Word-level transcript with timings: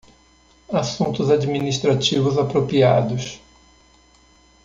Assuntos 0.73 1.29
administrativos 1.29 2.35
apropriados 2.39 3.39